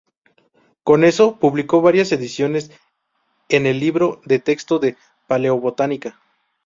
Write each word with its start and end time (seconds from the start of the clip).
Con 0.81 1.03
eso, 1.03 1.37
publicó 1.37 1.83
varias 1.83 2.11
ediciones 2.11 2.71
en 3.49 3.67
el 3.67 3.77
"Libro 3.79 4.19
de 4.25 4.39
texto 4.39 4.79
de 4.79 4.97
paleobotánica". 5.27 6.19